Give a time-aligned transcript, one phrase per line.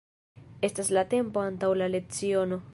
[0.69, 2.63] Estas la tempo antaŭ la leciono.